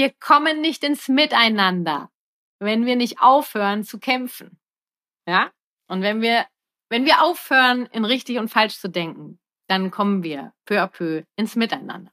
[0.00, 2.10] Wir kommen nicht ins Miteinander,
[2.58, 4.58] wenn wir nicht aufhören zu kämpfen.
[5.28, 5.50] Ja?
[5.88, 6.46] Und wenn wir,
[6.88, 11.24] wenn wir aufhören, in richtig und falsch zu denken, dann kommen wir peu à peu
[11.36, 12.10] ins Miteinander.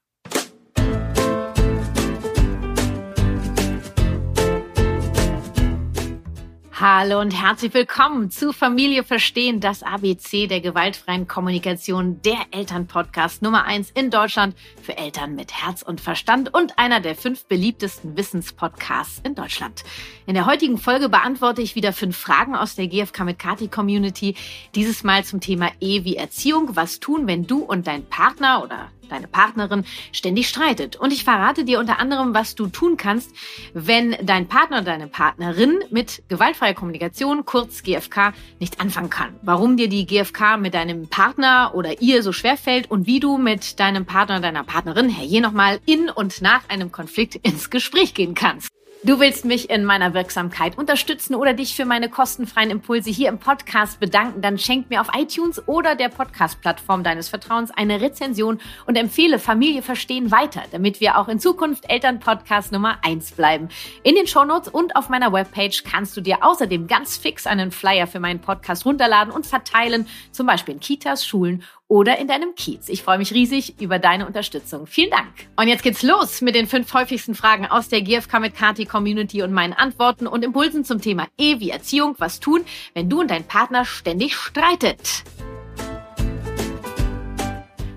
[6.79, 13.63] Hallo und herzlich willkommen zu Familie Verstehen, das ABC der gewaltfreien Kommunikation, der Elternpodcast Nummer
[13.63, 19.21] eins in Deutschland für Eltern mit Herz und Verstand und einer der fünf beliebtesten Wissenspodcasts
[19.23, 19.85] in Deutschland.
[20.27, 24.35] In der heutigen Folge beantworte ich wieder fünf Fragen aus der GFK mit Kati Community.
[24.75, 26.75] Dieses Mal zum Thema E wie Erziehung.
[26.75, 30.95] Was tun, wenn du und dein Partner oder deine Partnerin ständig streitet.
[30.95, 33.31] Und ich verrate dir unter anderem, was du tun kannst,
[33.73, 39.35] wenn dein Partner oder deine Partnerin mit gewaltfreier Kommunikation, kurz GFK, nicht anfangen kann.
[39.41, 43.37] Warum dir die GFK mit deinem Partner oder ihr so schwer fällt und wie du
[43.37, 48.13] mit deinem Partner oder deiner Partnerin, herrje nochmal, in und nach einem Konflikt ins Gespräch
[48.13, 48.76] gehen kannst.
[49.03, 53.37] Du willst mich in meiner Wirksamkeit unterstützen oder dich für meine kostenfreien Impulse hier im
[53.37, 58.95] Podcast bedanken, dann schenk mir auf iTunes oder der Podcast-Plattform deines Vertrauens eine Rezension und
[58.95, 63.69] empfehle Familie verstehen weiter, damit wir auch in Zukunft Elternpodcast Nummer eins bleiben.
[64.01, 68.07] In den Shownotes und auf meiner Webpage kannst du dir außerdem ganz fix einen Flyer
[68.07, 72.89] für meinen Podcast runterladen und verteilen, zum Beispiel in Kitas, Schulen oder in deinem Kiez.
[72.89, 74.87] Ich freue mich riesig über deine Unterstützung.
[74.87, 75.27] Vielen Dank.
[75.55, 79.41] Und jetzt geht's los mit den fünf häufigsten Fragen aus der GFK mit Kati Community
[79.41, 82.15] und meinen Antworten und Impulsen zum Thema E wie Erziehung.
[82.17, 85.23] Was tun, wenn du und dein Partner ständig streitet?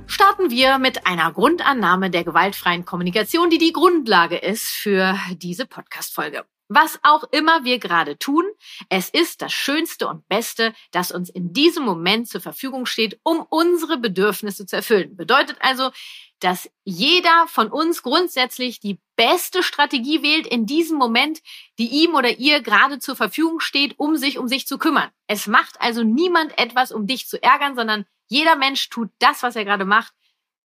[0.07, 6.45] Starten wir mit einer Grundannahme der gewaltfreien Kommunikation, die die Grundlage ist für diese Podcast-Folge.
[6.73, 8.45] Was auch immer wir gerade tun,
[8.89, 13.45] es ist das Schönste und Beste, das uns in diesem Moment zur Verfügung steht, um
[13.51, 15.17] unsere Bedürfnisse zu erfüllen.
[15.17, 15.91] Bedeutet also,
[16.39, 21.41] dass jeder von uns grundsätzlich die beste Strategie wählt in diesem Moment,
[21.81, 25.11] die ihm oder ihr gerade zur Verfügung steht, um sich um sich zu kümmern.
[25.27, 29.57] Es macht also niemand etwas, um dich zu ärgern, sondern jeder Mensch tut das, was
[29.57, 30.15] er gerade macht,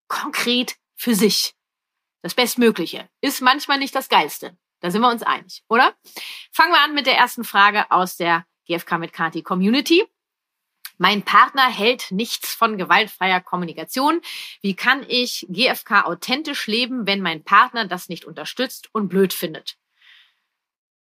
[0.09, 1.55] konkret für sich.
[2.21, 4.55] Das Bestmögliche ist manchmal nicht das Geilste.
[4.85, 5.95] Da sind wir uns einig, oder?
[6.53, 10.05] Fangen wir an mit der ersten Frage aus der GFK mit Kati Community.
[10.99, 14.21] Mein Partner hält nichts von gewaltfreier Kommunikation.
[14.61, 19.79] Wie kann ich GFK authentisch leben, wenn mein Partner das nicht unterstützt und blöd findet?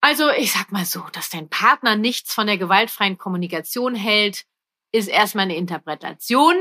[0.02, 4.44] Also, ich sag mal so, dass dein Partner nichts von der gewaltfreien Kommunikation hält,
[4.92, 6.56] ist erstmal eine Interpretation.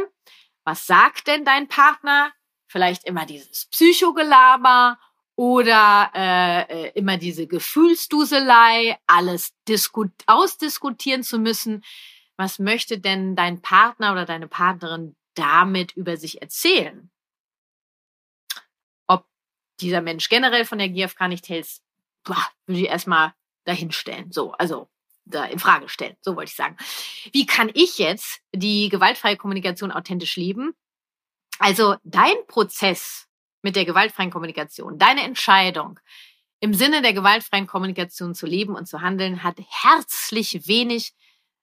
[0.63, 2.31] Was sagt denn dein Partner?
[2.67, 4.97] Vielleicht immer dieses Psychogelaber
[5.41, 9.55] oder äh, immer diese Gefühlsduselei, alles
[10.27, 11.83] ausdiskutieren zu müssen.
[12.37, 17.09] Was möchte denn dein Partner oder deine Partnerin damit über sich erzählen?
[19.07, 19.25] Ob
[19.79, 21.79] dieser Mensch generell von der GfK nicht hält,
[22.67, 24.31] würde ich erstmal dahinstellen.
[24.31, 24.91] So, also
[25.25, 26.77] da in Frage stellen, so wollte ich sagen.
[27.31, 30.75] Wie kann ich jetzt die gewaltfreie Kommunikation authentisch leben?
[31.57, 33.27] Also dein Prozess
[33.61, 35.99] mit der gewaltfreien Kommunikation, deine Entscheidung,
[36.59, 41.13] im Sinne der gewaltfreien Kommunikation zu leben und zu handeln, hat herzlich wenig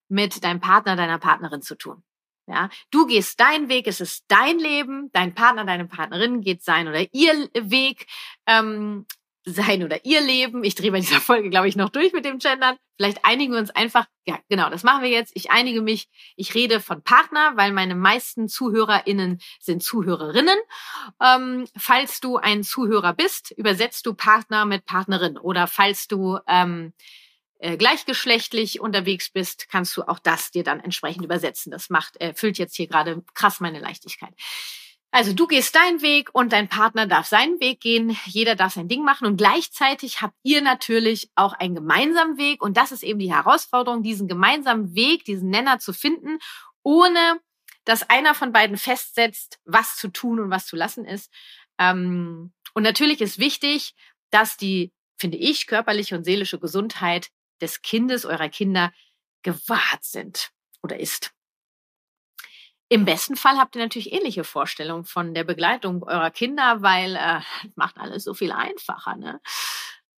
[0.08, 2.02] mit deinem Partner, deiner Partnerin zu tun.
[2.48, 6.88] Ja, du gehst deinen Weg, es ist dein Leben, dein Partner, deine Partnerin geht sein
[6.88, 8.06] oder ihr Weg.
[8.46, 9.06] Ähm,
[9.52, 10.64] sein oder ihr Leben.
[10.64, 12.76] Ich drehe bei dieser Folge, glaube ich, noch durch mit dem Gendern.
[12.96, 15.32] Vielleicht einigen wir uns einfach, ja, genau, das machen wir jetzt.
[15.34, 20.58] Ich einige mich, ich rede von Partner, weil meine meisten ZuhörerInnen sind Zuhörerinnen.
[21.22, 25.38] Ähm, falls du ein Zuhörer bist, übersetzt du Partner mit Partnerin.
[25.38, 26.92] Oder falls du ähm,
[27.60, 31.72] äh, gleichgeschlechtlich unterwegs bist, kannst du auch das dir dann entsprechend übersetzen.
[31.72, 34.32] Das macht, erfüllt jetzt hier gerade krass meine Leichtigkeit.
[35.10, 38.16] Also du gehst deinen Weg und dein Partner darf seinen Weg gehen.
[38.26, 42.76] Jeder darf sein Ding machen und gleichzeitig habt ihr natürlich auch einen gemeinsamen Weg und
[42.76, 46.38] das ist eben die Herausforderung, diesen gemeinsamen Weg, diesen Nenner zu finden,
[46.82, 47.40] ohne
[47.84, 51.32] dass einer von beiden festsetzt, was zu tun und was zu lassen ist.
[51.78, 53.94] Ähm, und natürlich ist wichtig,
[54.30, 57.30] dass die, finde ich, körperliche und seelische Gesundheit
[57.62, 58.92] des Kindes, eurer Kinder
[59.42, 60.50] gewahrt sind
[60.82, 61.32] oder ist.
[62.90, 67.40] Im besten Fall habt ihr natürlich ähnliche Vorstellungen von der Begleitung eurer Kinder, weil äh,
[67.74, 69.16] macht alles so viel einfacher.
[69.16, 69.40] Ne?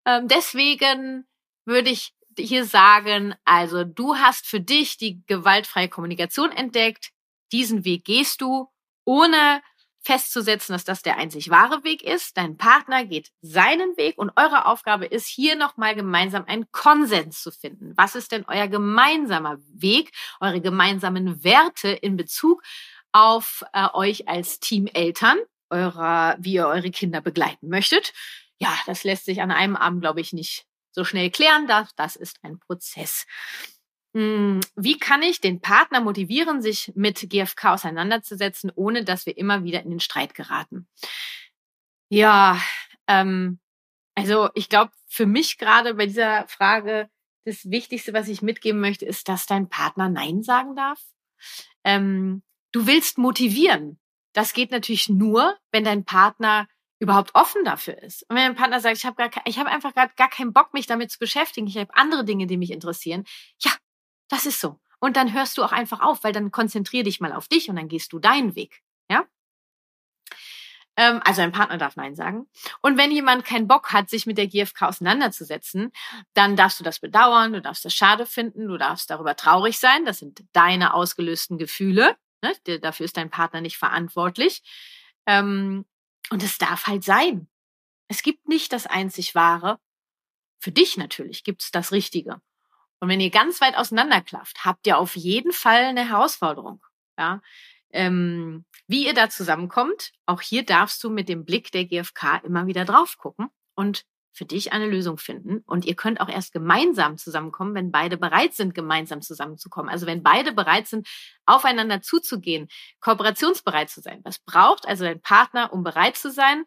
[0.07, 1.27] Ähm, deswegen
[1.65, 7.11] würde ich hier sagen, also du hast für dich die gewaltfreie Kommunikation entdeckt.
[7.53, 8.69] Diesen Weg gehst du,
[9.05, 9.63] ohne
[10.03, 12.37] festzusetzen, dass das der einzig wahre Weg ist.
[12.37, 17.51] Dein Partner geht seinen Weg und eure Aufgabe ist, hier nochmal gemeinsam einen Konsens zu
[17.51, 17.93] finden.
[17.97, 22.63] Was ist denn euer gemeinsamer Weg, eure gemeinsamen Werte in Bezug
[23.13, 25.39] auf äh, euch als Teameltern,
[25.69, 28.13] eurer, wie ihr eure Kinder begleiten möchtet?
[28.61, 31.67] ja, das lässt sich an einem Abend, glaube ich, nicht so schnell klären.
[31.67, 33.27] Das, das ist ein Prozess.
[34.15, 39.63] Hm, wie kann ich den Partner motivieren, sich mit GFK auseinanderzusetzen, ohne dass wir immer
[39.63, 40.89] wieder in den Streit geraten?
[42.09, 42.61] Ja,
[43.07, 43.61] ähm,
[44.17, 47.09] also ich glaube, für mich gerade bei dieser Frage,
[47.45, 51.01] das Wichtigste, was ich mitgeben möchte, ist, dass dein Partner Nein sagen darf.
[51.85, 52.43] Ähm,
[52.73, 53.99] du willst motivieren.
[54.33, 56.69] Das geht natürlich nur, wenn dein Partner
[56.99, 58.25] überhaupt offen dafür ist.
[58.29, 61.11] Und wenn dein Partner sagt, ich habe habe einfach gar, gar keinen Bock, mich damit
[61.11, 63.25] zu beschäftigen, ich habe andere Dinge, die mich interessieren.
[63.61, 63.73] Ja,
[64.31, 64.81] das ist so.
[65.01, 67.77] Und dann hörst du auch einfach auf, weil dann konzentrier dich mal auf dich und
[67.77, 68.83] dann gehst du deinen Weg.
[69.11, 69.27] Ja?
[70.97, 72.47] Ähm, also ein Partner darf Nein sagen.
[72.83, 75.93] Und wenn jemand keinen Bock hat, sich mit der GfK auseinanderzusetzen,
[76.35, 80.05] dann darfst du das bedauern, du darfst das schade finden, du darfst darüber traurig sein.
[80.05, 82.17] Das sind deine ausgelösten Gefühle.
[82.43, 82.79] Ne?
[82.81, 84.63] Dafür ist dein Partner nicht verantwortlich.
[85.27, 85.87] Ähm,
[86.31, 87.49] und es darf halt sein.
[88.09, 89.81] Es gibt nicht das einzig Wahre.
[90.59, 92.43] Für dich natürlich gibt es das Richtige.
[93.01, 96.83] Und wenn ihr ganz weit auseinanderklafft, habt ihr auf jeden Fall eine Herausforderung.
[97.19, 97.41] Ja?
[97.93, 102.67] Ähm, wie ihr da zusammenkommt, auch hier darfst du mit dem Blick der GfK immer
[102.67, 105.59] wieder drauf gucken und für dich eine Lösung finden.
[105.67, 109.91] Und ihr könnt auch erst gemeinsam zusammenkommen, wenn beide bereit sind, gemeinsam zusammenzukommen.
[109.91, 111.09] Also wenn beide bereit sind,
[111.47, 112.69] aufeinander zuzugehen,
[113.01, 114.21] kooperationsbereit zu sein.
[114.25, 116.65] Was braucht also dein Partner, um bereit zu sein,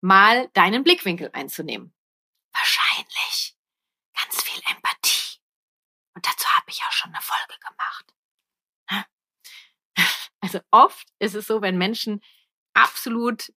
[0.00, 1.94] mal deinen Blickwinkel einzunehmen?
[2.52, 3.56] Wahrscheinlich
[4.14, 4.97] ganz viel Empathie.
[6.18, 8.14] Und dazu habe ich auch schon eine Folge gemacht.
[10.40, 12.20] Also oft ist es so, wenn Menschen
[12.72, 13.52] absolut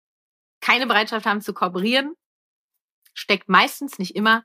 [0.61, 2.17] keine Bereitschaft haben zu kooperieren,
[3.15, 4.45] steckt meistens nicht immer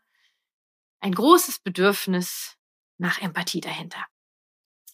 [1.01, 2.57] ein großes Bedürfnis
[2.97, 4.05] nach Empathie dahinter.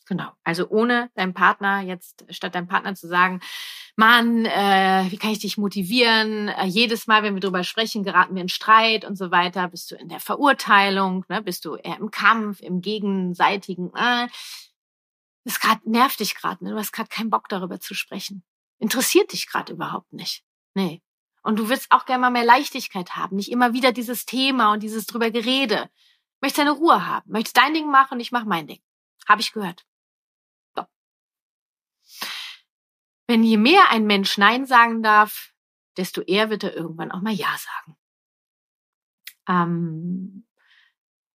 [0.06, 0.32] Genau.
[0.44, 3.40] Also ohne deinem Partner jetzt, statt deinem Partner zu sagen,
[4.02, 6.48] Mann, äh, wie kann ich dich motivieren?
[6.48, 9.68] Äh, jedes Mal, wenn wir drüber sprechen, geraten wir in Streit und so weiter.
[9.68, 11.24] Bist du in der Verurteilung?
[11.30, 11.44] Ne?
[11.44, 13.94] Bist du eher im Kampf, im gegenseitigen?
[13.94, 14.28] Äh,
[15.44, 16.64] das grad, nervt dich gerade.
[16.64, 16.72] Ne?
[16.72, 18.44] Du hast gerade keinen Bock darüber zu sprechen.
[18.80, 20.44] Interessiert dich gerade überhaupt nicht.
[20.74, 21.04] Nee.
[21.44, 24.82] Und du willst auch gerne mal mehr Leichtigkeit haben, nicht immer wieder dieses Thema und
[24.82, 25.92] dieses drüber Gerede.
[26.42, 28.82] Möchtest deine Ruhe haben, möchtest dein Ding machen und ich mach mein Ding.
[29.28, 29.86] Habe ich gehört.
[30.76, 30.86] So.
[33.32, 35.54] Wenn je mehr ein Mensch Nein sagen darf,
[35.96, 37.96] desto eher wird er irgendwann auch mal Ja sagen.
[39.48, 40.46] Ähm,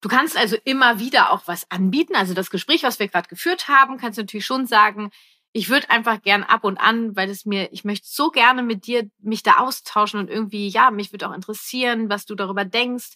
[0.02, 2.14] du kannst also immer wieder auch was anbieten.
[2.14, 5.10] Also das Gespräch, was wir gerade geführt haben, kannst du natürlich schon sagen,
[5.52, 8.86] ich würde einfach gern ab und an, weil es mir, ich möchte so gerne mit
[8.86, 13.14] dir mich da austauschen und irgendwie, ja, mich würde auch interessieren, was du darüber denkst,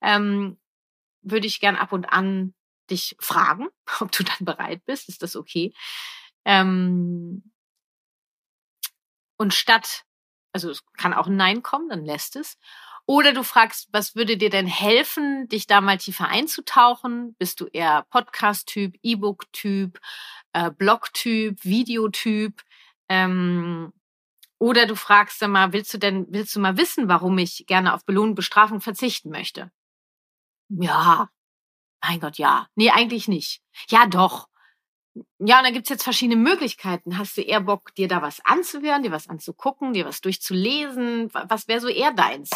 [0.00, 0.58] ähm,
[1.20, 2.54] würde ich gern ab und an
[2.88, 3.68] dich fragen,
[4.00, 5.10] ob du dann bereit bist.
[5.10, 5.74] Ist das okay?
[6.46, 7.51] Ähm,
[9.42, 10.04] und statt,
[10.52, 12.56] also es kann auch ein Nein kommen, dann lässt es.
[13.06, 17.34] Oder du fragst, was würde dir denn helfen, dich da mal tiefer einzutauchen?
[17.40, 19.98] Bist du eher Podcast-Typ, E-Book-Typ,
[20.52, 22.62] äh, Blog-Typ, Videotyp?
[23.08, 23.92] Ähm,
[24.60, 27.94] oder du fragst dann mal, willst du denn, willst du mal wissen, warum ich gerne
[27.94, 29.72] auf Belohnung, Bestrafung verzichten möchte?
[30.68, 31.28] Ja.
[32.00, 32.68] Mein Gott, ja.
[32.76, 33.60] Nee, eigentlich nicht.
[33.88, 34.48] Ja, doch.
[35.38, 37.18] Ja, und da gibt's jetzt verschiedene Möglichkeiten.
[37.18, 41.30] Hast du eher Bock, dir da was anzuhören, dir was anzugucken, dir was durchzulesen?
[41.32, 42.50] Was wäre so eher deins?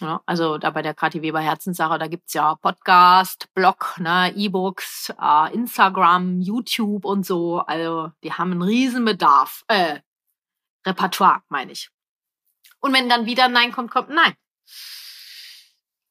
[0.00, 5.12] Ja, also da bei der Kathi Weber Herzenssache, da gibt's ja Podcast, Blog, ne, E-Books,
[5.20, 7.58] äh, Instagram, YouTube und so.
[7.60, 9.64] Also die haben einen riesen Bedarf.
[9.68, 10.00] Äh,
[10.86, 11.90] Repertoire, meine ich.
[12.80, 14.34] Und wenn dann wieder Nein kommt, kommt Nein.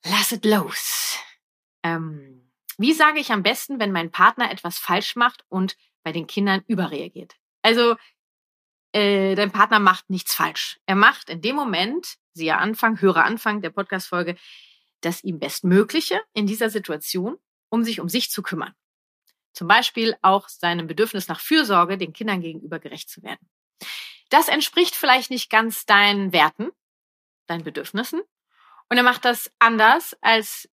[0.06, 1.18] Lass es los.
[1.84, 2.49] Ähm,
[2.80, 6.64] wie sage ich am besten, wenn mein Partner etwas falsch macht und bei den Kindern
[6.66, 7.36] überreagiert?
[7.62, 7.98] Also
[8.94, 10.80] äh, dein Partner macht nichts falsch.
[10.86, 14.38] Er macht in dem Moment, siehe Anfang, höre Anfang der Podcast-Folge,
[15.02, 18.74] das ihm Bestmögliche in dieser Situation, um sich um sich zu kümmern.
[19.52, 23.50] Zum Beispiel auch seinem Bedürfnis nach Fürsorge den Kindern gegenüber gerecht zu werden.
[24.30, 26.70] Das entspricht vielleicht nicht ganz deinen Werten,
[27.48, 28.22] deinen Bedürfnissen.
[28.90, 30.70] Und er macht das anders, als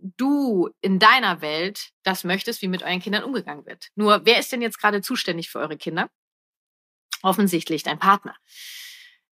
[0.00, 3.88] du in deiner Welt das möchtest, wie mit euren Kindern umgegangen wird.
[3.94, 6.10] Nur, wer ist denn jetzt gerade zuständig für eure Kinder?
[7.24, 8.36] offensichtlich dein Partner.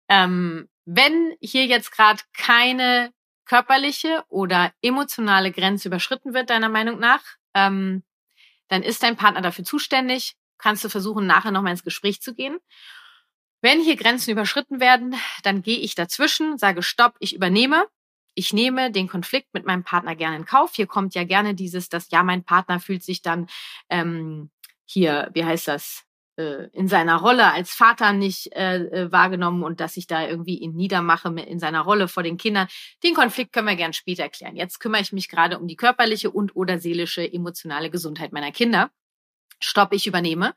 [0.10, 3.12] Ähm, wenn hier jetzt gerade keine
[3.46, 7.24] körperliche oder emotionale Grenze überschritten wird, deiner Meinung nach,
[7.54, 8.04] ähm,
[8.68, 10.36] dann ist dein Partner dafür zuständig.
[10.58, 12.58] Kannst du versuchen, nachher nochmal ins Gespräch zu gehen.
[13.62, 17.88] Wenn hier Grenzen überschritten werden, dann gehe ich dazwischen, sage Stopp, ich übernehme.
[18.38, 20.76] Ich nehme den Konflikt mit meinem Partner gerne in Kauf.
[20.76, 23.48] Hier kommt ja gerne dieses, dass ja, mein Partner fühlt sich dann
[23.90, 24.52] ähm,
[24.86, 26.04] hier, wie heißt das,
[26.36, 30.60] äh, in seiner Rolle als Vater nicht äh, äh, wahrgenommen und dass ich da irgendwie
[30.60, 32.68] ihn niedermache mit, in seiner Rolle vor den Kindern.
[33.04, 34.56] Den Konflikt können wir gern später klären.
[34.56, 38.92] Jetzt kümmere ich mich gerade um die körperliche und oder seelische, emotionale Gesundheit meiner Kinder.
[39.60, 40.54] Stopp, ich übernehme.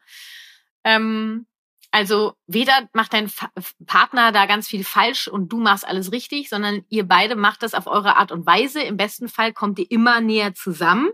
[0.85, 1.47] Ähm,
[1.91, 3.51] also weder macht dein Fa
[3.87, 7.75] Partner da ganz viel falsch und du machst alles richtig, sondern ihr beide macht das
[7.75, 8.81] auf eure Art und Weise.
[8.83, 11.11] Im besten Fall kommt ihr immer näher zusammen.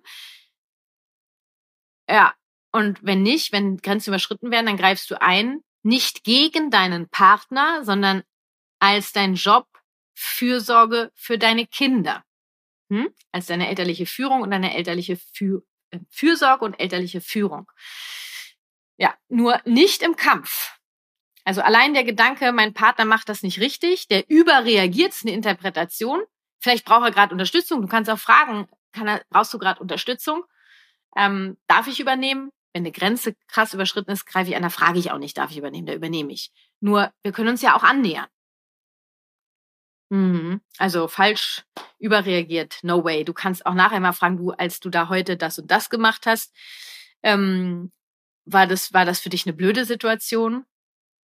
[2.08, 2.34] Ja,
[2.72, 7.82] und wenn nicht, wenn Grenzen überschritten werden, dann greifst du ein, nicht gegen deinen Partner,
[7.84, 8.22] sondern
[8.78, 9.66] als dein Job
[10.14, 12.22] Fürsorge für deine Kinder.
[12.90, 13.08] Hm?
[13.32, 17.70] Als deine elterliche Führung und deine elterliche Für äh, Fürsorge und elterliche Führung.
[18.98, 20.78] Ja, nur nicht im Kampf.
[21.44, 26.22] Also allein der Gedanke, mein Partner macht das nicht richtig, der überreagiert, ist eine Interpretation.
[26.58, 27.82] Vielleicht braucht er gerade Unterstützung.
[27.82, 30.44] Du kannst auch fragen, kann er, brauchst du gerade Unterstützung?
[31.16, 32.50] Ähm, darf ich übernehmen?
[32.76, 35.50] wenn eine Grenze krass überschritten ist, greife ich an, da frage ich auch nicht, darf
[35.50, 36.52] ich übernehmen, da übernehme ich.
[36.80, 38.26] Nur, wir können uns ja auch annähern.
[40.10, 40.60] Mhm.
[40.76, 41.64] Also falsch
[41.98, 43.24] überreagiert, no way.
[43.24, 46.26] Du kannst auch nachher mal fragen, du, als du da heute das und das gemacht
[46.26, 46.54] hast,
[47.22, 47.92] ähm,
[48.46, 50.64] war das, war das für dich eine blöde Situation?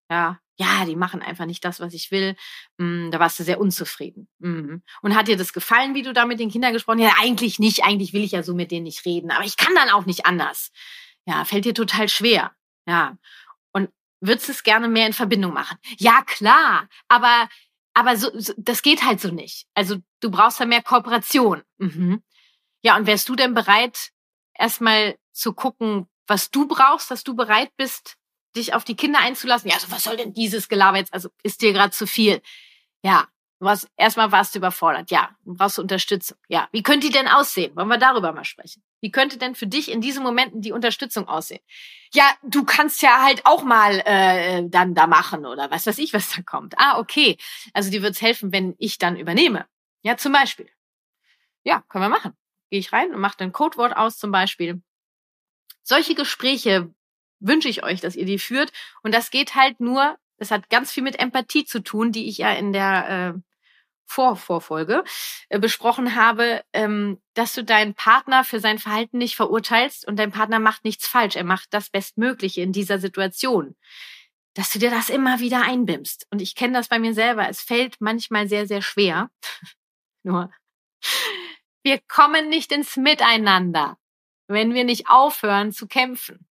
[0.09, 2.35] Ja, ja, die machen einfach nicht das, was ich will.
[2.77, 4.27] Mhm, da warst du sehr unzufrieden.
[4.39, 4.81] Mhm.
[5.01, 7.15] Und hat dir das gefallen, wie du da mit den Kindern gesprochen hast?
[7.15, 7.83] Ja, eigentlich nicht.
[7.83, 9.29] Eigentlich will ich ja so mit denen nicht reden.
[9.29, 10.71] Aber ich kann dann auch nicht anders.
[11.25, 12.55] Ja, fällt dir total schwer.
[12.87, 13.17] Ja.
[13.71, 15.77] Und würdest es gerne mehr in Verbindung machen?
[15.97, 16.89] Ja, klar.
[17.07, 17.49] Aber,
[17.93, 19.67] aber so, so das geht halt so nicht.
[19.75, 21.61] Also du brauchst da mehr Kooperation.
[21.77, 22.23] Mhm.
[22.81, 24.09] Ja, und wärst du denn bereit,
[24.55, 28.17] erstmal zu gucken, was du brauchst, dass du bereit bist,
[28.55, 29.69] dich auf die Kinder einzulassen?
[29.69, 31.13] Ja, also was soll denn dieses Gelaber jetzt?
[31.13, 32.41] Also ist dir gerade zu viel?
[33.03, 33.27] Ja,
[33.59, 35.09] was, erstmal warst du überfordert.
[35.09, 36.37] Ja, du brauchst Unterstützung.
[36.47, 37.75] Ja, wie könnte die denn aussehen?
[37.75, 38.83] Wollen wir darüber mal sprechen?
[39.01, 41.61] Wie könnte denn für dich in diesen Momenten die Unterstützung aussehen?
[42.13, 46.13] Ja, du kannst ja halt auch mal äh, dann da machen oder was weiß ich,
[46.13, 46.75] was da kommt.
[46.77, 47.37] Ah, okay.
[47.73, 49.65] Also dir wird's helfen, wenn ich dann übernehme.
[50.03, 50.69] Ja, zum Beispiel.
[51.63, 52.33] Ja, können wir machen.
[52.69, 54.81] Gehe ich rein und mache ein Codewort aus zum Beispiel.
[55.87, 56.93] Solche Gespräche
[57.39, 58.73] wünsche ich euch, dass ihr die führt.
[59.03, 62.39] Und das geht halt nur, das hat ganz viel mit Empathie zu tun, die ich
[62.39, 63.39] ja in der äh,
[64.05, 65.05] Vorvorfolge
[65.47, 70.31] äh, besprochen habe, ähm, dass du deinen Partner für sein Verhalten nicht verurteilst und dein
[70.31, 71.37] Partner macht nichts falsch.
[71.37, 73.77] Er macht das Bestmögliche in dieser Situation.
[74.55, 76.27] Dass du dir das immer wieder einbimmst.
[76.31, 77.47] Und ich kenne das bei mir selber.
[77.47, 79.29] Es fällt manchmal sehr, sehr schwer.
[80.23, 80.51] Nur,
[81.81, 83.97] wir kommen nicht ins Miteinander,
[84.47, 86.47] wenn wir nicht aufhören zu kämpfen.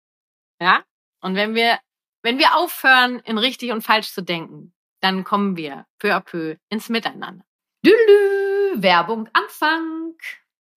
[0.60, 0.84] Ja?
[1.20, 1.78] Und wenn wir,
[2.22, 6.56] wenn wir aufhören, in richtig und falsch zu denken, dann kommen wir peu à peu
[6.68, 7.44] ins Miteinander.
[7.84, 10.14] Dülü, Werbung Anfang.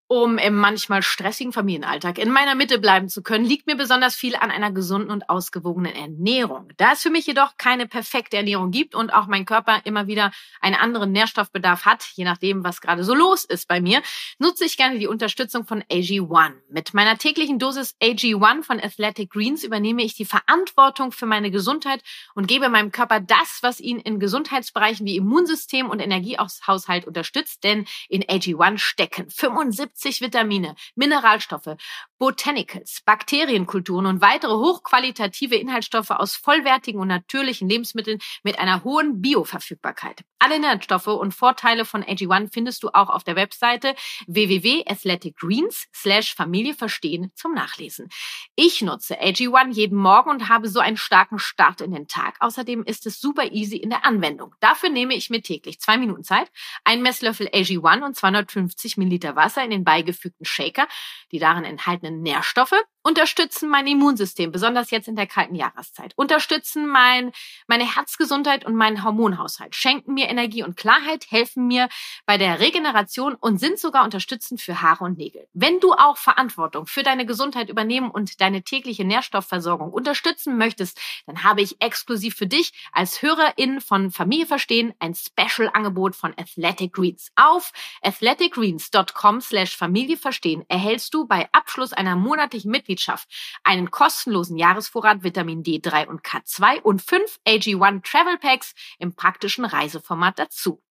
[0.08, 4.36] Um im manchmal stressigen Familienalltag in meiner Mitte bleiben zu können, liegt mir besonders viel
[4.36, 6.68] an einer gesunden und ausgewogenen Ernährung.
[6.78, 10.30] Da es für mich jedoch keine perfekte Ernährung gibt und auch mein Körper immer wieder
[10.62, 14.04] einen anderen Nährstoffbedarf hat, je nachdem, was gerade so los ist bei mir,
[14.38, 16.54] nutze ich gerne die Unterstützung von AG1.
[16.70, 22.04] Mit meiner täglichen Dosis AG1 von Athletic Greens übernehme ich die Verantwortung für meine Gesundheit
[22.36, 27.88] und gebe meinem Körper das, was ihn in Gesundheitsbereichen wie Immunsystem und Energiehaushalt unterstützt, denn
[28.08, 31.78] in AG1 stecken 75 70 Vitamine, Mineralstoffe,
[32.18, 40.24] Botanicals, Bakterienkulturen und weitere hochqualitative Inhaltsstoffe aus vollwertigen und natürlichen Lebensmitteln mit einer hohen Bioverfügbarkeit.
[40.40, 43.96] Alle Inhaltsstoffe und Vorteile von AG1 findest du auch auf der Webseite
[44.28, 48.10] www.athleticgreens slash Familie verstehen zum Nachlesen.
[48.56, 52.36] Ich nutze AG1 jeden Morgen und habe so einen starken Start in den Tag.
[52.42, 54.54] Außerdem ist es super easy in der Anwendung.
[54.60, 56.52] Dafür nehme ich mir täglich zwei Minuten Zeit,
[56.84, 60.88] ein Messlöffel AG1 und 250 Milliliter Wasser in den beigefügten Shaker.
[61.32, 62.76] Die darin enthaltenen Nährstoffe
[63.06, 67.32] unterstützen mein Immunsystem, besonders jetzt in der kalten Jahreszeit, unterstützen mein,
[67.68, 71.88] meine Herzgesundheit und meinen Hormonhaushalt, schenken mir Energie und Klarheit, helfen mir
[72.26, 75.48] bei der Regeneration und sind sogar unterstützend für Haare und Nägel.
[75.54, 81.44] Wenn du auch Verantwortung für deine Gesundheit übernehmen und deine tägliche Nährstoffversorgung unterstützen möchtest, dann
[81.44, 87.32] habe ich exklusiv für dich als Hörerin von Familie Verstehen ein Special-Angebot von Athletic Greens.
[87.36, 87.72] Auf
[88.02, 93.28] athleticgreens.com slash Familie Verstehen erhältst du bei Abschluss einer monatlichen Mitgliedschaft Mitgliedschaft
[93.64, 100.40] einen kostenlosen Jahresvorrat Vitamin D3 und K2 und fünf AG1 Travel Packs im praktischen Reiseformat
[100.40, 100.82] dazu.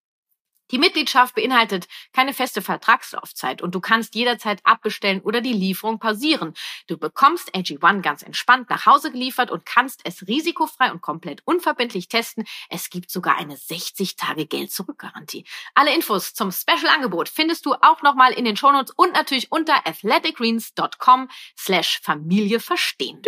[0.70, 6.54] Die Mitgliedschaft beinhaltet keine feste Vertragslaufzeit und du kannst jederzeit abbestellen oder die Lieferung pausieren.
[6.86, 12.08] Du bekommst AG1 ganz entspannt nach Hause geliefert und kannst es risikofrei und komplett unverbindlich
[12.08, 12.44] testen.
[12.70, 15.44] Es gibt sogar eine 60-Tage-Geld-Zurück-Garantie.
[15.74, 21.28] Alle Infos zum Special-Angebot findest du auch nochmal in den Shownotes und natürlich unter athleticgreens.com
[21.58, 23.20] slash Familie verstehen.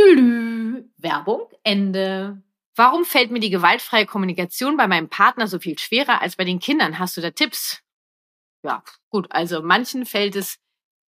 [0.97, 2.43] Werbung Ende.
[2.76, 6.59] Warum fällt mir die gewaltfreie Kommunikation bei meinem Partner so viel schwerer als bei den
[6.59, 6.99] Kindern?
[6.99, 7.83] Hast du da Tipps?
[8.62, 9.26] Ja, gut.
[9.30, 10.59] Also manchen fällt es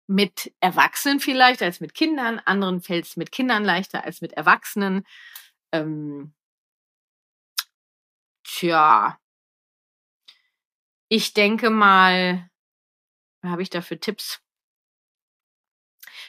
[0.05, 5.05] mit Erwachsenen vielleicht als mit Kindern, anderen fällt es mit Kindern leichter als mit Erwachsenen.
[5.72, 6.34] Ähm,
[8.43, 9.17] tja,
[11.08, 12.50] ich denke mal,
[13.41, 14.41] habe ich da für Tipps?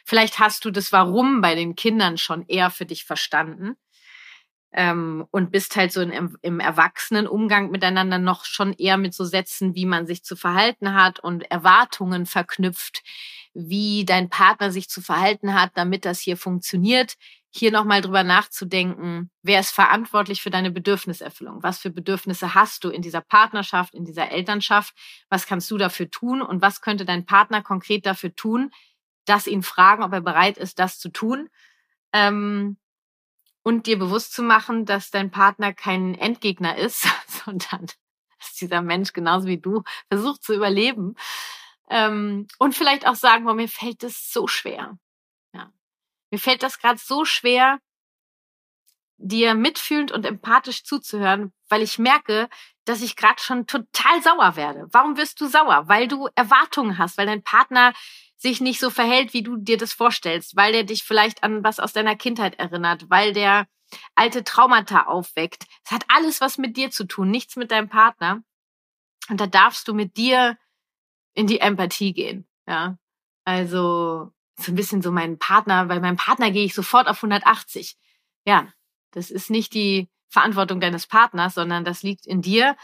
[0.05, 3.76] Vielleicht hast du das Warum bei den Kindern schon eher für dich verstanden
[4.76, 9.76] ähm, und bist halt so in, im Erwachsenenumgang miteinander noch schon eher mit so Sätzen,
[9.76, 13.02] wie man sich zu verhalten hat und Erwartungen verknüpft,
[13.54, 17.14] wie dein Partner sich zu verhalten hat, damit das hier funktioniert.
[17.50, 21.62] Hier nochmal drüber nachzudenken, wer ist verantwortlich für deine Bedürfniserfüllung?
[21.62, 24.93] Was für Bedürfnisse hast du in dieser Partnerschaft, in dieser Elternschaft?
[25.28, 26.43] Was kannst du dafür tun?
[26.43, 28.73] Und was könnte dein Partner konkret dafür tun?
[29.25, 31.49] Das ihn fragen, ob er bereit ist, das zu tun.
[32.12, 32.76] Ähm,
[33.64, 37.09] und dir bewusst zu machen, dass dein Partner kein Endgegner ist,
[37.44, 37.87] sondern
[38.38, 41.16] dass dieser Mensch genauso wie du versucht zu überleben.
[41.90, 44.99] Ähm, und vielleicht auch sagen, boah, mir fällt das so schwer.
[45.52, 45.73] Ja.
[46.30, 47.78] Mir fällt das gerade so schwer,
[49.16, 52.49] dir mitfühlend und empathisch zuzuhören, weil ich merke,
[52.85, 54.88] dass ich gerade schon total sauer werde.
[54.90, 55.88] Warum wirst du sauer?
[55.88, 57.94] Weil du Erwartungen hast, weil dein Partner
[58.45, 61.81] sich nicht so verhält, wie du dir das vorstellst, weil der dich vielleicht an was
[61.81, 63.67] aus deiner Kindheit erinnert, weil der
[64.15, 65.65] alte Traumata aufweckt.
[65.83, 68.43] Es hat alles was mit dir zu tun, nichts mit deinem Partner.
[69.31, 70.59] Und da darfst du mit dir
[71.33, 72.99] in die Empathie gehen, ja.
[73.47, 77.97] Also, so ein bisschen so mein Partner, bei meinem Partner gehe ich sofort auf 180.
[78.47, 78.69] Ja,
[79.13, 82.77] das ist nicht die Verantwortung deines Partners, sondern das liegt in dir.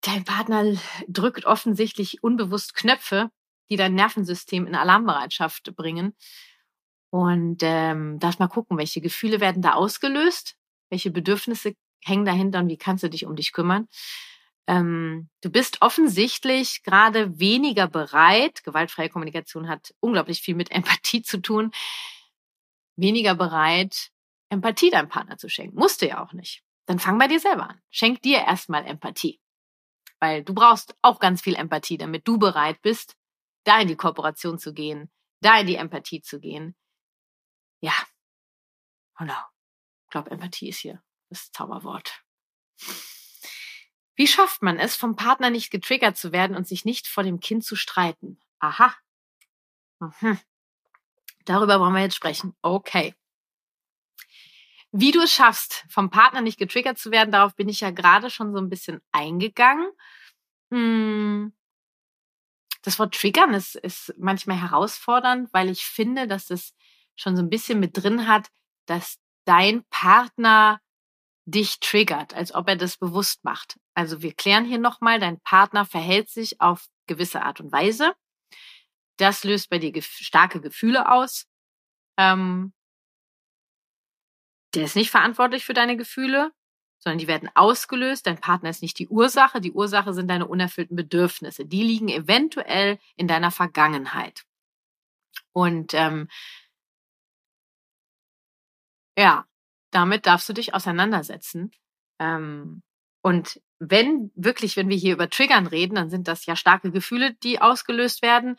[0.00, 0.74] Dein Partner
[1.06, 3.30] drückt offensichtlich unbewusst Knöpfe,
[3.72, 6.14] die dein Nervensystem in Alarmbereitschaft bringen.
[7.10, 10.56] Und ähm, darfst mal gucken, welche Gefühle werden da ausgelöst,
[10.90, 11.74] welche Bedürfnisse
[12.04, 13.88] hängen dahinter und wie kannst du dich um dich kümmern.
[14.66, 21.38] Ähm, du bist offensichtlich gerade weniger bereit, gewaltfreie Kommunikation hat unglaublich viel mit Empathie zu
[21.38, 21.70] tun,
[22.96, 24.10] weniger bereit,
[24.50, 25.78] Empathie deinem Partner zu schenken.
[25.78, 26.62] Musst du ja auch nicht.
[26.86, 27.80] Dann fang bei dir selber an.
[27.90, 29.40] Schenk dir erstmal Empathie.
[30.20, 33.16] Weil du brauchst auch ganz viel Empathie, damit du bereit bist,
[33.64, 36.76] da in die Kooperation zu gehen, da in die Empathie zu gehen.
[37.80, 37.94] Ja,
[39.18, 39.40] genau.
[40.04, 42.22] Ich glaube, Empathie ist hier das Zauberwort.
[44.14, 47.40] Wie schafft man es, vom Partner nicht getriggert zu werden und sich nicht vor dem
[47.40, 48.38] Kind zu streiten?
[48.58, 48.94] Aha.
[50.00, 50.38] Mhm.
[51.44, 52.54] Darüber wollen wir jetzt sprechen.
[52.62, 53.14] Okay.
[54.92, 58.28] Wie du es schaffst, vom Partner nicht getriggert zu werden, darauf bin ich ja gerade
[58.28, 59.90] schon so ein bisschen eingegangen.
[60.70, 61.54] Hm
[62.82, 66.74] das Wort triggern ist, ist manchmal herausfordernd, weil ich finde, dass das
[67.16, 68.48] schon so ein bisschen mit drin hat,
[68.86, 70.80] dass dein Partner
[71.44, 73.78] dich triggert, als ob er das bewusst macht.
[73.94, 78.14] Also wir klären hier nochmal, dein Partner verhält sich auf gewisse Art und Weise.
[79.18, 81.46] Das löst bei dir starke Gefühle aus.
[82.18, 82.72] Ähm,
[84.74, 86.52] der ist nicht verantwortlich für deine Gefühle
[87.02, 88.26] sondern die werden ausgelöst.
[88.26, 89.60] Dein Partner ist nicht die Ursache.
[89.60, 91.64] Die Ursache sind deine unerfüllten Bedürfnisse.
[91.64, 94.44] Die liegen eventuell in deiner Vergangenheit.
[95.52, 96.28] Und ähm,
[99.18, 99.44] ja,
[99.90, 101.72] damit darfst du dich auseinandersetzen.
[102.20, 102.82] Ähm,
[103.22, 107.34] und wenn wirklich, wenn wir hier über Triggern reden, dann sind das ja starke Gefühle,
[107.42, 108.56] die ausgelöst werden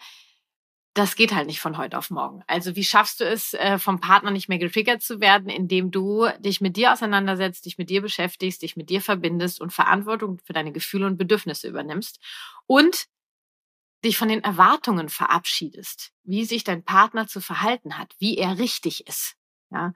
[0.93, 2.43] das geht halt nicht von heute auf morgen.
[2.45, 6.27] Also wie schaffst du es, äh, vom Partner nicht mehr getriggert zu werden, indem du
[6.39, 10.53] dich mit dir auseinandersetzt, dich mit dir beschäftigst, dich mit dir verbindest und Verantwortung für
[10.53, 12.19] deine Gefühle und Bedürfnisse übernimmst
[12.67, 13.07] und
[14.05, 19.07] dich von den Erwartungen verabschiedest, wie sich dein Partner zu verhalten hat, wie er richtig
[19.07, 19.35] ist.
[19.71, 19.93] Ja,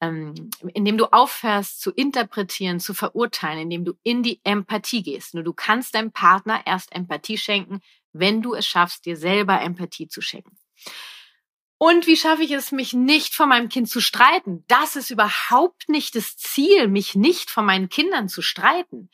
[0.00, 5.34] ähm, indem du aufhörst zu interpretieren, zu verurteilen, indem du in die Empathie gehst.
[5.34, 7.80] Nur du kannst deinem Partner erst Empathie schenken,
[8.14, 10.56] wenn du es schaffst, dir selber Empathie zu schenken.
[11.76, 14.64] Und wie schaffe ich es, mich nicht von meinem Kind zu streiten?
[14.68, 19.10] Das ist überhaupt nicht das Ziel, mich nicht von meinen Kindern zu streiten.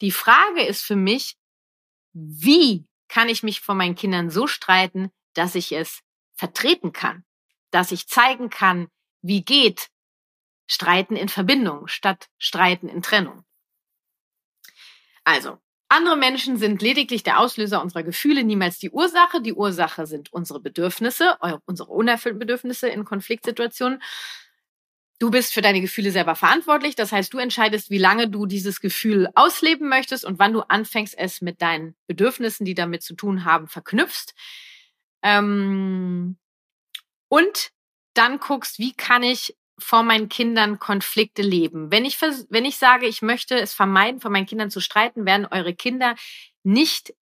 [0.00, 1.36] Die Frage ist für mich,
[2.12, 6.02] wie kann ich mich von meinen Kindern so streiten, dass ich es
[6.34, 7.24] vertreten kann,
[7.70, 8.88] dass ich zeigen kann,
[9.22, 9.88] wie geht
[10.66, 13.44] Streiten in Verbindung statt Streiten in Trennung.
[15.24, 19.40] Also, Andere Menschen sind lediglich der Auslöser unserer Gefühle, niemals die Ursache.
[19.40, 24.02] Die Ursache sind unsere Bedürfnisse, unsere unerfüllten Bedürfnisse in Konfliktsituationen.
[25.20, 26.96] Du bist für deine Gefühle selber verantwortlich.
[26.96, 31.16] Das heißt, du entscheidest, wie lange du dieses Gefühl ausleben möchtest und wann du anfängst,
[31.16, 34.34] es mit deinen Bedürfnissen, die damit zu tun haben, verknüpfst.
[35.22, 36.36] Ähm
[37.28, 37.70] und
[38.14, 41.90] dann guckst, wie kann ich vor meinen Kindern Konflikte leben.
[41.90, 45.46] Wenn ich, wenn ich sage, ich möchte es vermeiden, vor meinen Kindern zu streiten, werden
[45.50, 46.14] eure Kinder
[46.62, 47.14] nicht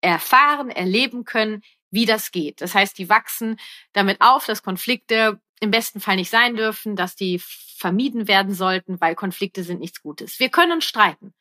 [0.00, 2.60] erfahren, erleben können, wie das geht.
[2.60, 3.58] Das heißt, die wachsen
[3.92, 7.40] damit auf, dass Konflikte im besten Fall nicht sein dürfen, dass die
[7.76, 10.40] vermieden werden sollten, weil Konflikte sind nichts Gutes.
[10.40, 11.34] Wir können uns streiten.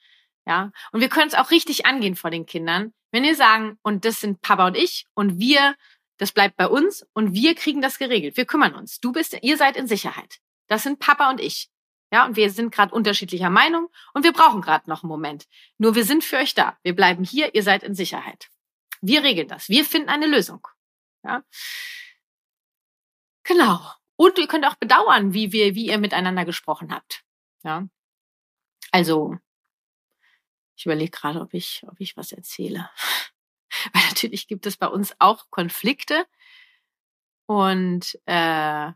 [0.46, 4.04] Ja, und wir können es auch richtig angehen vor den Kindern, wenn wir sagen, und
[4.06, 5.76] das sind Papa und ich und wir,
[6.18, 8.36] das bleibt bei uns und wir kriegen das geregelt.
[8.36, 9.00] Wir kümmern uns.
[9.00, 10.40] Du bist, ihr seid in Sicherheit.
[10.70, 11.70] Das sind Papa und ich.
[12.12, 15.48] Ja, und wir sind gerade unterschiedlicher Meinung und wir brauchen gerade noch einen Moment.
[15.78, 16.78] Nur wir sind für euch da.
[16.82, 18.50] Wir bleiben hier, ihr seid in Sicherheit.
[19.02, 19.70] Wir regeln das.
[19.70, 20.68] Wir finden eine Lösung.
[21.24, 21.44] Ja.
[23.44, 23.80] Genau.
[24.16, 27.24] Und ihr könnt auch bedauern, wie wir, wie ihr miteinander gesprochen habt.
[27.64, 27.88] Ja.
[28.92, 29.38] Also,
[30.76, 32.90] ich überlege gerade, ob ich, ob ich was erzähle.
[33.94, 36.26] Weil natürlich gibt es bei uns auch Konflikte.
[37.46, 38.92] Und äh,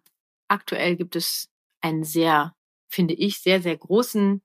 [0.47, 1.52] aktuell gibt es
[1.83, 2.55] einen sehr,
[2.87, 4.41] finde ich, sehr, sehr großen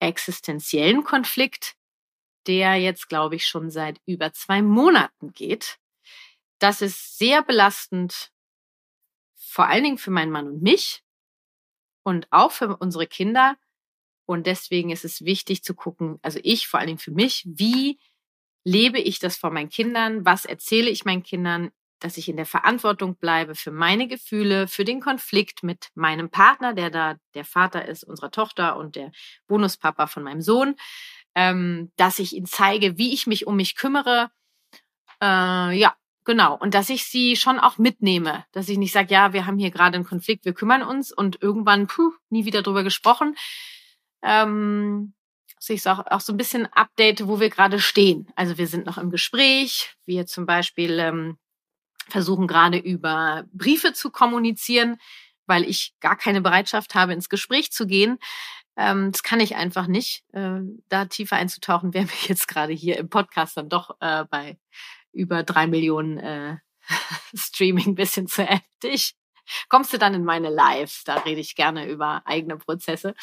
[0.00, 1.74] existenziellen Konflikt,
[2.46, 5.78] der jetzt, glaube ich, schon seit über zwei Monaten geht.
[6.58, 8.32] Das ist sehr belastend,
[9.34, 11.02] vor allen Dingen für meinen Mann und mich
[12.02, 13.56] und auch für unsere Kinder.
[14.26, 17.98] Und deswegen ist es wichtig zu gucken, also ich vor allen Dingen für mich, wie
[18.64, 20.24] lebe ich das vor meinen Kindern?
[20.24, 21.70] Was erzähle ich meinen Kindern?
[22.00, 26.74] Dass ich in der Verantwortung bleibe für meine Gefühle, für den Konflikt mit meinem Partner,
[26.74, 29.12] der da der Vater ist unserer Tochter und der
[29.46, 30.76] Bonuspapa von meinem Sohn,
[31.34, 34.30] ähm, dass ich ihnen zeige, wie ich mich um mich kümmere.
[35.22, 36.56] Äh, ja, genau.
[36.56, 39.70] Und dass ich sie schon auch mitnehme, dass ich nicht sage, ja, wir haben hier
[39.70, 43.36] gerade einen Konflikt, wir kümmern uns und irgendwann, puh, nie wieder drüber gesprochen.
[44.22, 45.14] Ähm,
[45.56, 48.28] dass ich auch, auch so ein bisschen update, wo wir gerade stehen.
[48.36, 51.38] Also wir sind noch im Gespräch, wir zum Beispiel ähm,
[52.08, 54.98] versuchen gerade über Briefe zu kommunizieren,
[55.46, 58.18] weil ich gar keine Bereitschaft habe, ins Gespräch zu gehen.
[58.76, 60.24] Ähm, das kann ich einfach nicht.
[60.32, 64.58] Äh, da tiefer einzutauchen, wäre mir jetzt gerade hier im Podcast dann doch äh, bei
[65.12, 66.56] über drei Millionen äh,
[67.34, 69.14] Streaming bisschen zu heftig.
[69.68, 71.04] Kommst du dann in meine Lives?
[71.04, 73.14] Da rede ich gerne über eigene Prozesse.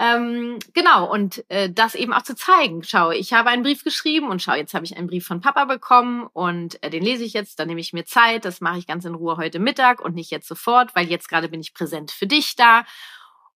[0.00, 2.84] Ähm, genau, und äh, das eben auch zu zeigen.
[2.84, 5.64] Schau, ich habe einen Brief geschrieben und schau, jetzt habe ich einen Brief von Papa
[5.64, 8.86] bekommen und äh, den lese ich jetzt, dann nehme ich mir Zeit, das mache ich
[8.86, 12.12] ganz in Ruhe heute Mittag und nicht jetzt sofort, weil jetzt gerade bin ich präsent
[12.12, 12.84] für dich da.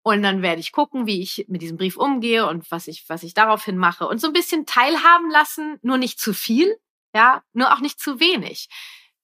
[0.01, 3.21] Und dann werde ich gucken, wie ich mit diesem Brief umgehe und was ich, was
[3.21, 4.07] ich daraufhin mache.
[4.07, 6.75] Und so ein bisschen teilhaben lassen, nur nicht zu viel,
[7.13, 8.67] ja, nur auch nicht zu wenig.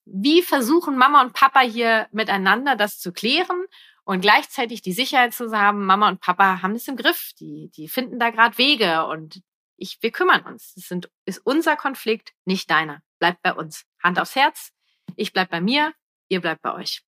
[0.06, 3.66] Wie versuchen Mama und Papa hier miteinander das zu klären
[4.08, 7.90] und gleichzeitig die Sicherheit zu haben, Mama und Papa haben es im Griff, die, die
[7.90, 9.42] finden da gerade Wege und
[9.76, 10.74] ich, wir kümmern uns.
[10.76, 13.02] Das sind, ist unser Konflikt, nicht deiner.
[13.20, 13.84] Bleibt bei uns.
[14.02, 14.72] Hand aufs Herz.
[15.18, 15.94] Ich bleib bei mir,
[16.30, 17.04] ihr bleibt bei euch.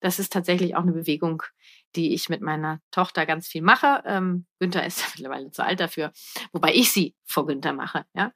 [0.00, 1.44] Das ist tatsächlich auch eine Bewegung,
[1.94, 4.02] die ich mit meiner Tochter ganz viel mache.
[4.04, 6.12] Ähm, Günther ist mittlerweile zu alt dafür,
[6.52, 8.04] wobei ich sie vor Günther mache.
[8.14, 8.32] Ja,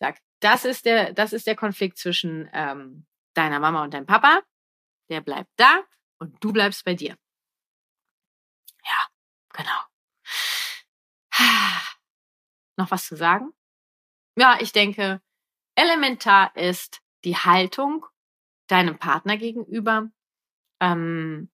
[0.00, 4.42] sag, das ist der, das ist der Konflikt zwischen ähm, deiner Mama und deinem Papa.
[5.10, 5.84] Der bleibt da
[6.18, 7.16] und du bleibst bei dir.
[9.56, 9.80] Genau.
[12.76, 13.52] Noch was zu sagen?
[14.36, 15.22] Ja, ich denke,
[15.74, 18.04] elementar ist die Haltung
[18.66, 20.10] deinem Partner gegenüber,
[20.80, 21.50] ähm,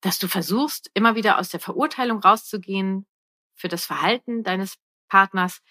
[0.00, 3.06] dass du versuchst, immer wieder aus der Verurteilung rauszugehen
[3.54, 5.62] für das Verhalten deines Partners,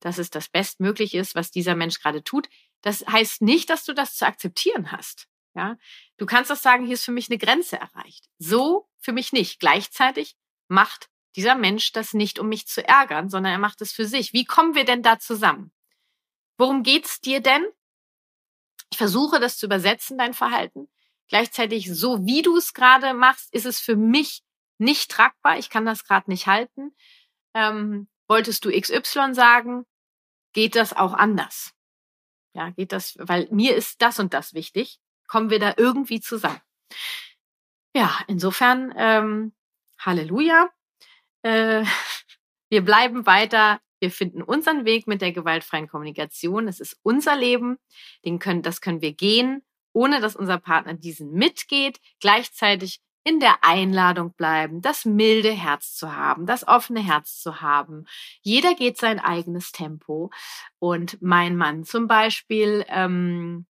[0.00, 2.48] dass es das Bestmöglich ist, was dieser Mensch gerade tut.
[2.82, 5.28] Das heißt nicht, dass du das zu akzeptieren hast.
[5.54, 5.78] Ja,
[6.18, 8.28] du kannst auch sagen, hier ist für mich eine Grenze erreicht.
[8.38, 9.58] So für mich nicht.
[9.58, 10.36] Gleichzeitig
[10.68, 14.32] macht dieser Mensch das nicht, um mich zu ärgern, sondern er macht es für sich.
[14.32, 15.72] Wie kommen wir denn da zusammen?
[16.56, 17.64] Worum geht's dir denn?
[18.90, 20.88] Ich versuche das zu übersetzen, dein Verhalten.
[21.28, 24.42] Gleichzeitig, so wie du es gerade machst, ist es für mich
[24.78, 25.58] nicht tragbar.
[25.58, 26.94] Ich kann das gerade nicht halten.
[27.54, 29.84] Ähm, wolltest du XY sagen?
[30.52, 31.74] Geht das auch anders?
[32.54, 36.60] Ja, geht das, weil mir ist das und das wichtig kommen wir da irgendwie zusammen.
[37.94, 39.52] Ja, insofern, ähm,
[39.98, 40.70] Halleluja.
[41.42, 41.84] Äh,
[42.70, 43.80] wir bleiben weiter.
[44.00, 46.68] Wir finden unseren Weg mit der gewaltfreien Kommunikation.
[46.68, 47.78] Es ist unser Leben.
[48.24, 51.98] Den können, das können wir gehen, ohne dass unser Partner diesen mitgeht.
[52.20, 58.04] Gleichzeitig in der Einladung bleiben, das milde Herz zu haben, das offene Herz zu haben.
[58.42, 60.30] Jeder geht sein eigenes Tempo.
[60.78, 63.66] Und mein Mann zum Beispiel ähm,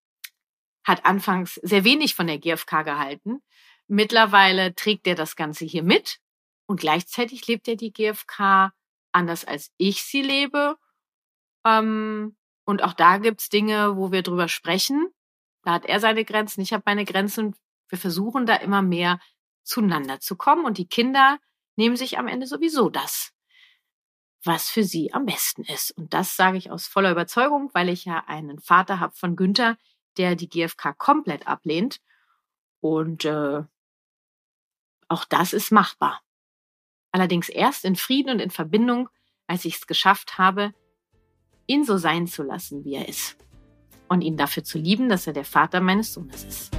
[0.85, 3.41] hat anfangs sehr wenig von der GfK gehalten.
[3.89, 6.19] Mittlerweile trägt er das Ganze hier mit
[6.67, 8.73] und gleichzeitig lebt er die GfK
[9.13, 10.77] anders als ich sie lebe.
[11.65, 15.09] Ähm, und auch da gibt's Dinge, wo wir drüber sprechen.
[15.63, 17.57] Da hat er seine Grenzen, ich habe meine Grenzen.
[17.89, 19.21] Wir versuchen da immer mehr
[19.63, 21.39] zueinander zu kommen und die Kinder
[21.77, 23.33] nehmen sich am Ende sowieso das,
[24.45, 25.93] was für sie am besten ist.
[25.93, 29.77] Und das sage ich aus voller Überzeugung, weil ich ja einen Vater habe von Günther,
[30.17, 32.01] der die GfK komplett ablehnt.
[32.81, 33.63] Und äh,
[35.09, 36.21] auch das ist machbar.
[37.13, 39.09] Allerdings erst in Frieden und in Verbindung,
[39.47, 40.75] als ich es geschafft habe,
[41.67, 43.37] ihn so sein zu lassen, wie er ist.
[44.09, 46.77] Und ihn dafür zu lieben, dass er der Vater meines Sohnes ist.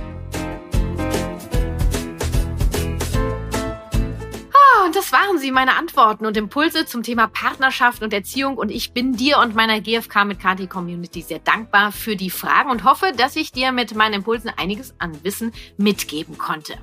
[4.88, 8.58] und das waren sie, meine Antworten und Impulse zum Thema Partnerschaft und Erziehung.
[8.58, 12.72] Und ich bin dir und meiner GFK mit Kati Community sehr dankbar für die Fragen
[12.72, 16.78] und hoffe, dass ich dir mit meinen Impulsen einiges an Wissen mitgeben konnte.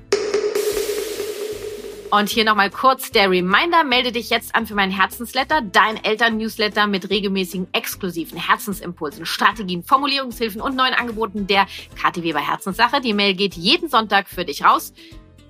[2.11, 6.87] Und hier nochmal kurz der Reminder, melde dich jetzt an für meinen Herzensletter, dein Eltern-Newsletter
[6.87, 11.65] mit regelmäßigen exklusiven Herzensimpulsen, Strategien, Formulierungshilfen und neuen Angeboten der
[11.95, 13.01] KT Weber Herzenssache.
[13.01, 14.93] Die Mail geht jeden Sonntag für dich raus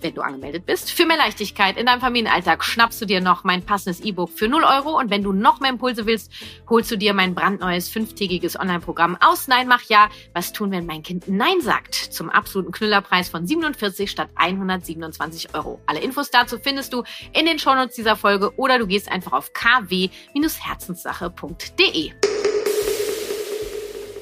[0.02, 0.92] wenn du angemeldet bist.
[0.92, 4.64] Für mehr Leichtigkeit in deinem Familienalltag schnappst du dir noch mein passendes E-Book für 0
[4.64, 5.00] Euro.
[5.00, 6.32] Und wenn du noch mehr Impulse willst,
[6.70, 10.10] holst du dir mein brandneues fünftägiges Online-Programm aus Nein, mach ja.
[10.34, 11.96] Was tun, wenn mein Kind Nein sagt?
[11.96, 15.82] Zum absoluten Knüllerpreis von 47 statt 127 Euro.
[15.86, 17.04] Alle Infos dazu findest du
[17.34, 22.35] in den Shownotes dieser Folge oder du gehst einfach auf kw-herzenssache.de.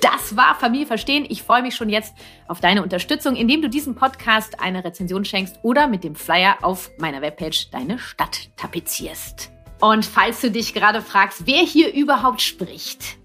[0.03, 1.25] Das war Familie verstehen.
[1.29, 2.13] Ich freue mich schon jetzt
[2.49, 6.91] auf deine Unterstützung, indem du diesem Podcast eine Rezension schenkst oder mit dem Flyer auf
[6.97, 9.53] meiner Webpage deine Stadt tapezierst.
[9.79, 13.17] Und falls du dich gerade fragst, wer hier überhaupt spricht,